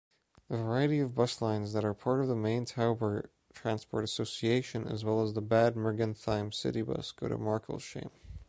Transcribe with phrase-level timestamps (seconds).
[0.49, 5.21] A variety of bus lines that are part of the Main-Tauber transport association as well
[5.21, 8.09] as the Bad Mergentheim city bus go to Markelsheim.